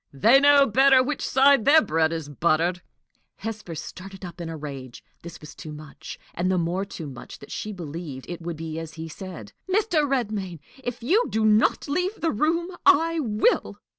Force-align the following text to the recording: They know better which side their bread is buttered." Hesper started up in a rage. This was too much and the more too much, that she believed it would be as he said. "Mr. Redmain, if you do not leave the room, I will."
They 0.11 0.39
know 0.39 0.65
better 0.65 1.03
which 1.03 1.21
side 1.21 1.63
their 1.63 1.79
bread 1.83 2.11
is 2.11 2.27
buttered." 2.27 2.81
Hesper 3.35 3.75
started 3.75 4.25
up 4.25 4.41
in 4.41 4.49
a 4.49 4.57
rage. 4.57 5.03
This 5.21 5.39
was 5.39 5.53
too 5.53 5.71
much 5.71 6.17
and 6.33 6.51
the 6.51 6.57
more 6.57 6.85
too 6.85 7.05
much, 7.05 7.37
that 7.37 7.51
she 7.51 7.71
believed 7.71 8.25
it 8.27 8.41
would 8.41 8.57
be 8.57 8.79
as 8.79 8.93
he 8.95 9.07
said. 9.07 9.53
"Mr. 9.71 10.09
Redmain, 10.09 10.57
if 10.83 11.03
you 11.03 11.25
do 11.29 11.45
not 11.45 11.87
leave 11.87 12.19
the 12.19 12.31
room, 12.31 12.75
I 12.83 13.19
will." 13.19 13.77